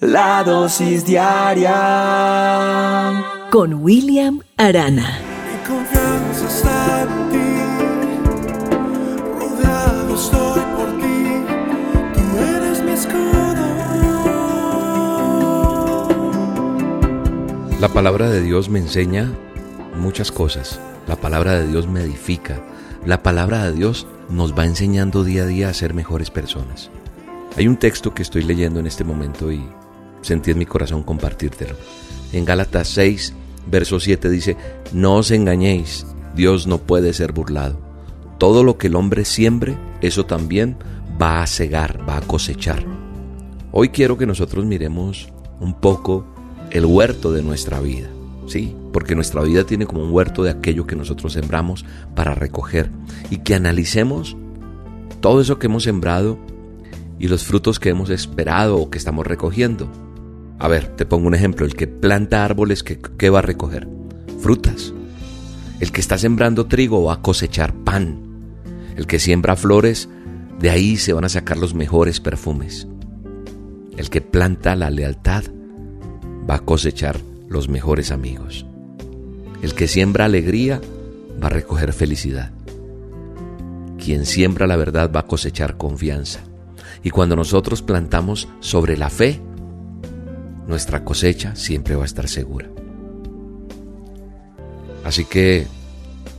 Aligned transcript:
La 0.00 0.44
dosis 0.44 1.04
diaria 1.04 1.74
con 3.50 3.74
William 3.82 4.38
Arana. 4.56 5.18
Mi 5.50 5.58
confianza 5.66 6.46
está 6.46 7.02
en 7.02 7.08
ti, 7.32 7.38
rodeado 9.40 10.14
estoy 10.14 10.62
por 10.76 10.90
ti, 11.00 11.42
tú 12.14 12.38
eres 12.38 12.80
mi 12.84 12.92
escudo. 12.92 13.66
La 17.80 17.88
palabra 17.88 18.30
de 18.30 18.40
Dios 18.40 18.68
me 18.68 18.78
enseña 18.78 19.28
muchas 19.96 20.30
cosas. 20.30 20.78
La 21.08 21.16
palabra 21.16 21.58
de 21.58 21.66
Dios 21.66 21.88
me 21.88 22.02
edifica. 22.02 22.60
La 23.04 23.24
palabra 23.24 23.64
de 23.64 23.72
Dios 23.72 24.06
nos 24.28 24.56
va 24.56 24.64
enseñando 24.64 25.24
día 25.24 25.42
a 25.42 25.46
día 25.46 25.68
a 25.68 25.74
ser 25.74 25.92
mejores 25.92 26.30
personas. 26.30 26.88
Hay 27.56 27.66
un 27.66 27.78
texto 27.78 28.14
que 28.14 28.22
estoy 28.22 28.44
leyendo 28.44 28.78
en 28.78 28.86
este 28.86 29.02
momento 29.02 29.50
y 29.50 29.68
sentí 30.22 30.50
en 30.50 30.58
mi 30.58 30.66
corazón 30.66 31.02
compartírtelo. 31.02 31.74
En 32.32 32.44
Gálatas 32.44 32.88
6, 32.88 33.34
verso 33.70 34.00
7 34.00 34.28
dice, 34.30 34.56
no 34.92 35.16
os 35.16 35.30
engañéis, 35.30 36.06
Dios 36.34 36.66
no 36.66 36.78
puede 36.78 37.12
ser 37.12 37.32
burlado. 37.32 37.78
Todo 38.38 38.62
lo 38.62 38.78
que 38.78 38.86
el 38.86 38.96
hombre 38.96 39.24
siembre, 39.24 39.76
eso 40.00 40.26
también 40.26 40.76
va 41.20 41.42
a 41.42 41.46
cegar, 41.46 42.08
va 42.08 42.18
a 42.18 42.22
cosechar. 42.22 42.84
Hoy 43.72 43.88
quiero 43.90 44.16
que 44.16 44.26
nosotros 44.26 44.64
miremos 44.64 45.28
un 45.60 45.74
poco 45.74 46.24
el 46.70 46.86
huerto 46.86 47.32
de 47.32 47.42
nuestra 47.42 47.80
vida. 47.80 48.08
Sí, 48.46 48.74
porque 48.92 49.14
nuestra 49.14 49.42
vida 49.42 49.64
tiene 49.64 49.86
como 49.86 50.02
un 50.02 50.10
huerto 50.10 50.42
de 50.42 50.50
aquello 50.50 50.86
que 50.86 50.96
nosotros 50.96 51.34
sembramos 51.34 51.84
para 52.14 52.34
recoger 52.34 52.90
y 53.30 53.38
que 53.38 53.54
analicemos 53.54 54.36
todo 55.20 55.42
eso 55.42 55.58
que 55.58 55.66
hemos 55.66 55.82
sembrado 55.82 56.38
y 57.18 57.28
los 57.28 57.44
frutos 57.44 57.78
que 57.78 57.90
hemos 57.90 58.08
esperado 58.08 58.76
o 58.76 58.88
que 58.88 58.96
estamos 58.96 59.26
recogiendo. 59.26 59.90
A 60.58 60.68
ver, 60.68 60.88
te 60.96 61.06
pongo 61.06 61.28
un 61.28 61.34
ejemplo. 61.34 61.64
El 61.64 61.74
que 61.74 61.86
planta 61.86 62.44
árboles, 62.44 62.82
¿qué, 62.82 63.30
va 63.30 63.38
a 63.38 63.42
recoger? 63.42 63.88
Frutas. 64.40 64.92
El 65.80 65.92
que 65.92 66.00
está 66.00 66.18
sembrando 66.18 66.66
trigo 66.66 67.04
va 67.04 67.14
a 67.14 67.22
cosechar 67.22 67.72
pan. 67.72 68.20
El 68.96 69.06
que 69.06 69.20
siembra 69.20 69.54
flores, 69.54 70.08
de 70.58 70.70
ahí 70.70 70.96
se 70.96 71.12
van 71.12 71.24
a 71.24 71.28
sacar 71.28 71.56
los 71.56 71.74
mejores 71.74 72.18
perfumes. 72.20 72.88
El 73.96 74.10
que 74.10 74.20
planta 74.20 74.74
la 74.74 74.90
lealtad 74.90 75.44
va 76.48 76.56
a 76.56 76.60
cosechar 76.60 77.20
los 77.48 77.68
mejores 77.68 78.10
amigos. 78.10 78.66
El 79.62 79.74
que 79.74 79.86
siembra 79.86 80.24
alegría 80.24 80.80
va 81.40 81.46
a 81.46 81.50
recoger 81.50 81.92
felicidad. 81.92 82.50
Quien 83.96 84.26
siembra 84.26 84.66
la 84.66 84.76
verdad 84.76 85.10
va 85.14 85.20
a 85.20 85.26
cosechar 85.26 85.76
confianza. 85.76 86.40
Y 87.04 87.10
cuando 87.10 87.36
nosotros 87.36 87.82
plantamos 87.82 88.48
sobre 88.60 88.96
la 88.96 89.10
fe, 89.10 89.40
nuestra 90.68 91.02
cosecha 91.02 91.56
siempre 91.56 91.96
va 91.96 92.02
a 92.02 92.06
estar 92.06 92.28
segura. 92.28 92.68
Así 95.04 95.24
que 95.24 95.66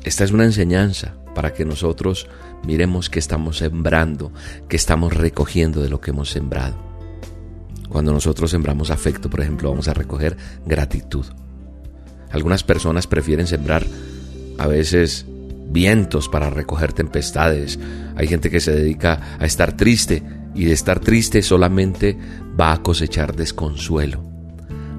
esta 0.03 0.23
es 0.23 0.31
una 0.31 0.45
enseñanza 0.45 1.15
para 1.35 1.53
que 1.53 1.65
nosotros 1.65 2.27
miremos 2.63 3.09
que 3.09 3.19
estamos 3.19 3.57
sembrando, 3.57 4.31
que 4.67 4.75
estamos 4.75 5.13
recogiendo 5.13 5.81
de 5.81 5.89
lo 5.89 5.99
que 5.99 6.11
hemos 6.11 6.29
sembrado. 6.29 6.77
Cuando 7.89 8.13
nosotros 8.13 8.51
sembramos 8.51 8.91
afecto, 8.91 9.29
por 9.29 9.41
ejemplo, 9.41 9.71
vamos 9.71 9.87
a 9.87 9.93
recoger 9.95 10.37
gratitud. 10.65 11.25
Algunas 12.31 12.63
personas 12.63 13.07
prefieren 13.07 13.47
sembrar 13.47 13.83
a 14.59 14.67
veces 14.67 15.25
vientos 15.71 16.29
para 16.29 16.51
recoger 16.51 16.93
tempestades. 16.93 17.79
Hay 18.15 18.27
gente 18.27 18.51
que 18.51 18.59
se 18.59 18.71
dedica 18.71 19.37
a 19.39 19.45
estar 19.45 19.75
triste 19.75 20.21
y 20.55 20.65
de 20.65 20.73
estar 20.73 20.99
triste 20.99 21.41
solamente 21.41 22.17
va 22.59 22.73
a 22.73 22.81
cosechar 22.81 23.35
desconsuelo. 23.35 24.23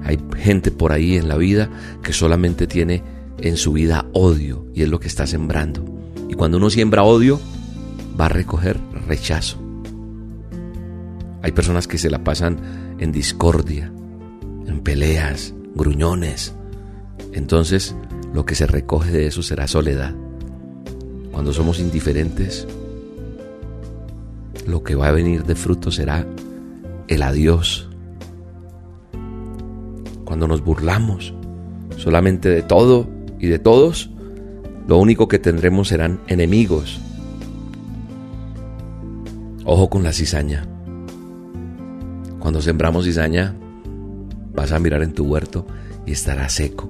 Hay 0.03 0.19
gente 0.37 0.71
por 0.71 0.91
ahí 0.91 1.15
en 1.15 1.27
la 1.27 1.37
vida 1.37 1.69
que 2.01 2.13
solamente 2.13 2.67
tiene 2.67 3.03
en 3.39 3.57
su 3.57 3.73
vida 3.73 4.07
odio 4.13 4.65
y 4.73 4.83
es 4.83 4.89
lo 4.89 4.99
que 4.99 5.07
está 5.07 5.27
sembrando. 5.27 5.85
Y 6.29 6.33
cuando 6.33 6.57
uno 6.57 6.69
siembra 6.69 7.03
odio, 7.03 7.39
va 8.19 8.25
a 8.25 8.29
recoger 8.29 8.79
rechazo. 9.07 9.57
Hay 11.41 11.51
personas 11.51 11.87
que 11.87 11.97
se 11.97 12.09
la 12.09 12.23
pasan 12.23 12.95
en 12.99 13.11
discordia, 13.11 13.91
en 14.67 14.79
peleas, 14.81 15.53
gruñones. 15.75 16.53
Entonces, 17.33 17.95
lo 18.33 18.45
que 18.45 18.55
se 18.55 18.67
recoge 18.67 19.11
de 19.11 19.27
eso 19.27 19.41
será 19.41 19.67
soledad. 19.67 20.15
Cuando 21.31 21.53
somos 21.53 21.79
indiferentes, 21.79 22.67
lo 24.71 24.83
que 24.83 24.95
va 24.95 25.09
a 25.09 25.11
venir 25.11 25.43
de 25.43 25.55
fruto 25.55 25.91
será 25.91 26.25
el 27.07 27.21
adiós. 27.21 27.89
Cuando 30.25 30.47
nos 30.47 30.63
burlamos 30.63 31.33
solamente 31.97 32.49
de 32.49 32.61
todo 32.63 33.07
y 33.37 33.47
de 33.47 33.59
todos, 33.59 34.09
lo 34.87 34.97
único 34.97 35.27
que 35.27 35.39
tendremos 35.39 35.89
serán 35.89 36.21
enemigos. 36.27 37.01
Ojo 39.65 39.89
con 39.89 40.03
la 40.03 40.13
cizaña. 40.13 40.65
Cuando 42.39 42.61
sembramos 42.61 43.05
cizaña, 43.05 43.53
vas 44.53 44.71
a 44.71 44.79
mirar 44.79 45.03
en 45.03 45.13
tu 45.13 45.25
huerto 45.25 45.67
y 46.05 46.13
estará 46.13 46.49
seco, 46.49 46.89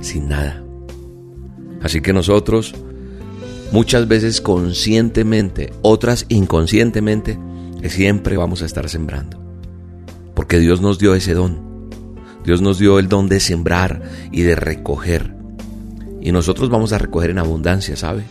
sin 0.00 0.28
nada. 0.28 0.62
Así 1.82 2.00
que 2.00 2.12
nosotros 2.12 2.74
muchas 3.72 4.08
veces 4.08 4.40
conscientemente, 4.40 5.72
otras 5.82 6.26
inconscientemente, 6.28 7.38
siempre 7.88 8.36
vamos 8.36 8.62
a 8.62 8.66
estar 8.66 8.88
sembrando. 8.88 9.42
Porque 10.34 10.58
Dios 10.58 10.80
nos 10.80 10.98
dio 10.98 11.14
ese 11.14 11.34
don. 11.34 11.90
Dios 12.44 12.60
nos 12.60 12.78
dio 12.78 12.98
el 12.98 13.08
don 13.08 13.28
de 13.28 13.40
sembrar 13.40 14.02
y 14.30 14.42
de 14.42 14.54
recoger. 14.54 15.34
Y 16.20 16.32
nosotros 16.32 16.70
vamos 16.70 16.92
a 16.92 16.98
recoger 16.98 17.30
en 17.30 17.38
abundancia, 17.38 17.96
¿sabe? 17.96 18.24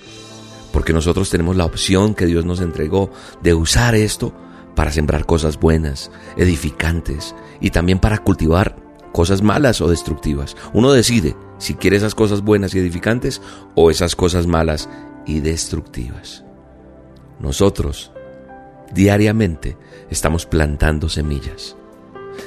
Porque 0.72 0.94
nosotros 0.94 1.30
tenemos 1.30 1.56
la 1.56 1.66
opción 1.66 2.14
que 2.14 2.26
Dios 2.26 2.46
nos 2.46 2.62
entregó 2.62 3.12
de 3.42 3.54
usar 3.54 3.96
esto 3.96 4.34
para 4.76 4.92
sembrar 4.92 5.26
cosas 5.26 5.60
buenas, 5.60 6.12
edificantes 6.38 7.34
y 7.62 7.72
también 7.72 8.00
para 8.00 8.18
cultivar 8.18 8.76
cosas 9.14 9.42
malas 9.42 9.80
o 9.80 9.90
destructivas. 9.90 10.58
Uno 10.74 10.92
decide 10.92 11.38
si 11.58 11.76
quiere 11.76 11.96
esas 11.96 12.16
cosas 12.16 12.42
buenas 12.42 12.76
y 12.76 12.80
edificantes 12.80 13.42
o 13.74 13.90
esas 13.90 14.16
cosas 14.16 14.46
malas 14.46 14.90
y 15.26 15.40
destructivas. 15.40 16.44
Nosotros 17.40 18.12
diariamente 18.94 19.78
estamos 20.10 20.46
plantando 20.46 21.10
semillas. 21.10 21.76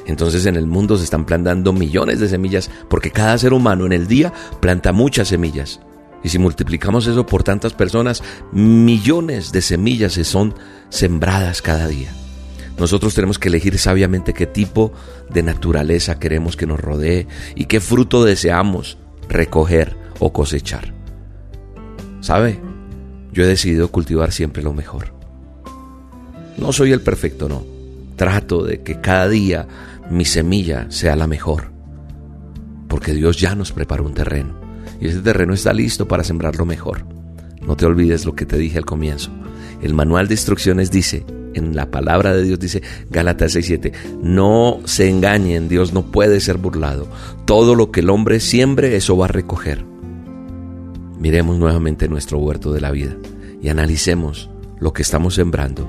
Entonces 0.06 0.46
en 0.46 0.56
el 0.56 0.66
mundo 0.66 0.96
se 0.96 1.04
están 1.04 1.24
plantando 1.24 1.72
millones 1.72 2.20
de 2.20 2.28
semillas 2.28 2.70
porque 2.88 3.10
cada 3.10 3.36
ser 3.38 3.52
humano 3.52 3.86
en 3.86 3.92
el 3.92 4.06
día 4.06 4.32
planta 4.60 4.92
muchas 4.92 5.28
semillas. 5.28 5.80
Y 6.22 6.30
si 6.30 6.38
multiplicamos 6.38 7.06
eso 7.06 7.26
por 7.26 7.44
tantas 7.44 7.74
personas, 7.74 8.22
millones 8.52 9.52
de 9.52 9.62
semillas 9.62 10.14
se 10.14 10.24
son 10.24 10.54
sembradas 10.88 11.62
cada 11.62 11.86
día. 11.86 12.12
Nosotros 12.78 13.14
tenemos 13.14 13.38
que 13.38 13.48
elegir 13.48 13.78
sabiamente 13.78 14.32
qué 14.32 14.46
tipo 14.46 14.92
de 15.30 15.42
naturaleza 15.42 16.18
queremos 16.18 16.56
que 16.56 16.66
nos 16.66 16.80
rodee 16.80 17.26
y 17.54 17.64
qué 17.64 17.80
fruto 17.80 18.24
deseamos 18.24 18.98
recoger 19.28 19.96
o 20.20 20.32
cosechar. 20.32 20.94
¿Sabe? 22.20 22.60
Yo 23.32 23.44
he 23.44 23.46
decidido 23.46 23.88
cultivar 23.88 24.32
siempre 24.32 24.62
lo 24.62 24.72
mejor. 24.72 25.12
No 26.56 26.72
soy 26.72 26.92
el 26.92 27.00
perfecto, 27.00 27.48
no. 27.48 27.64
Trato 28.16 28.64
de 28.64 28.82
que 28.82 29.00
cada 29.00 29.28
día 29.28 29.68
mi 30.10 30.24
semilla 30.24 30.90
sea 30.90 31.14
la 31.14 31.26
mejor. 31.26 31.70
Porque 32.88 33.12
Dios 33.14 33.38
ya 33.38 33.54
nos 33.54 33.72
preparó 33.72 34.04
un 34.04 34.14
terreno. 34.14 34.54
Y 35.00 35.08
ese 35.08 35.20
terreno 35.20 35.54
está 35.54 35.72
listo 35.72 36.08
para 36.08 36.24
sembrar 36.24 36.56
lo 36.56 36.64
mejor. 36.64 37.04
No 37.60 37.76
te 37.76 37.86
olvides 37.86 38.24
lo 38.24 38.34
que 38.34 38.46
te 38.46 38.56
dije 38.56 38.78
al 38.78 38.86
comienzo. 38.86 39.30
El 39.82 39.94
manual 39.94 40.26
de 40.26 40.34
instrucciones 40.34 40.90
dice, 40.90 41.24
en 41.54 41.76
la 41.76 41.90
palabra 41.90 42.34
de 42.34 42.42
Dios 42.42 42.58
dice, 42.58 42.82
Gálatas 43.10 43.54
6:7, 43.54 43.92
no 44.22 44.80
se 44.84 45.08
engañen, 45.08 45.68
Dios 45.68 45.92
no 45.92 46.10
puede 46.10 46.40
ser 46.40 46.56
burlado. 46.56 47.08
Todo 47.44 47.74
lo 47.74 47.90
que 47.90 48.00
el 48.00 48.10
hombre 48.10 48.40
siembre, 48.40 48.96
eso 48.96 49.16
va 49.16 49.26
a 49.26 49.28
recoger. 49.28 49.84
Miremos 51.18 51.58
nuevamente 51.58 52.08
nuestro 52.08 52.38
huerto 52.38 52.72
de 52.72 52.80
la 52.80 52.90
vida 52.90 53.16
y 53.60 53.68
analicemos 53.68 54.50
lo 54.78 54.92
que 54.92 55.02
estamos 55.02 55.34
sembrando 55.34 55.88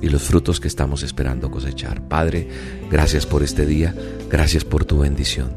y 0.00 0.08
los 0.08 0.22
frutos 0.22 0.60
que 0.60 0.68
estamos 0.68 1.02
esperando 1.02 1.50
cosechar. 1.50 2.06
Padre, 2.06 2.48
gracias 2.90 3.26
por 3.26 3.42
este 3.42 3.66
día, 3.66 3.94
gracias 4.30 4.64
por 4.64 4.84
tu 4.84 4.98
bendición, 4.98 5.52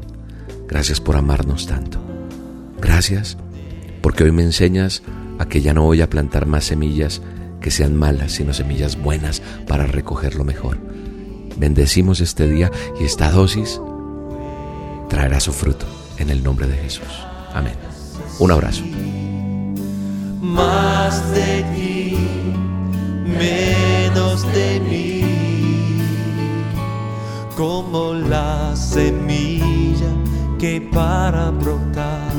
gracias 0.66 1.00
por 1.00 1.16
amarnos 1.16 1.66
tanto. 1.66 2.00
Gracias 2.80 3.36
porque 4.00 4.24
hoy 4.24 4.32
me 4.32 4.42
enseñas 4.42 5.02
a 5.38 5.46
que 5.46 5.60
ya 5.60 5.72
no 5.72 5.84
voy 5.84 6.00
a 6.00 6.10
plantar 6.10 6.46
más 6.46 6.64
semillas 6.64 7.22
que 7.60 7.70
sean 7.70 7.96
malas, 7.96 8.32
sino 8.32 8.52
semillas 8.52 9.00
buenas 9.00 9.40
para 9.68 9.86
recoger 9.86 10.34
lo 10.34 10.44
mejor. 10.44 10.78
Bendecimos 11.56 12.20
este 12.20 12.48
día 12.48 12.70
y 13.00 13.04
esta 13.04 13.30
dosis 13.30 13.80
traerá 15.08 15.38
su 15.38 15.52
fruto 15.52 15.86
en 16.18 16.30
el 16.30 16.42
nombre 16.42 16.66
de 16.66 16.76
Jesús. 16.76 17.06
Amén. 17.54 17.74
Un 18.38 18.50
abrazo. 18.50 18.82
Más 20.42 21.30
de 21.32 21.62
ti, 21.72 22.16
menos 23.24 24.42
de 24.52 24.80
mí. 24.80 25.12
como 27.56 28.14
la 28.14 28.74
semilla 28.74 30.08
que 30.58 30.80
para 30.80 31.50
brotar 31.50 32.32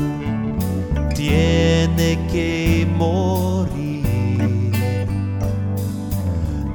tiene 1.14 2.18
que 2.30 2.86
morir. 2.96 4.72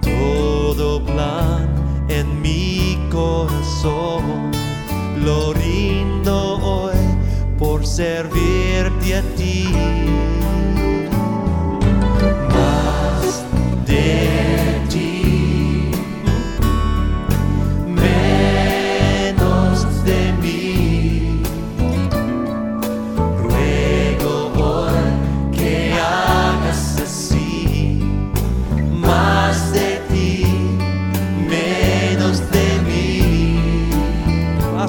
Todo 0.01 1.05
plan 1.05 1.69
en 2.07 2.41
mi 2.41 2.97
corazón 3.11 4.51
lo 5.23 5.53
rindo 5.53 6.57
hoy 6.57 6.97
por 7.57 7.85
servirte 7.85 9.15
a 9.15 9.21
ti. 9.35 9.67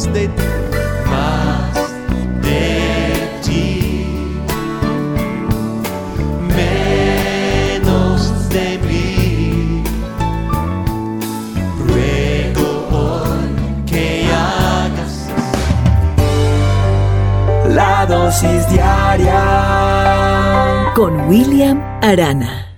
De 0.00 0.28
ti, 0.28 0.42
más 1.10 1.74
de 2.40 3.28
ti, 3.44 4.06
menos 6.56 8.20
de 8.48 8.78
mí. 8.88 9.84
Ruego 11.86 12.68
hoy 12.90 13.52
que 13.86 14.26
hagas 14.32 15.28
La 17.68 18.06
dosis 18.06 18.68
diaria 18.70 19.42
Con 20.94 21.28
William 21.28 21.78
Arana. 22.00 22.69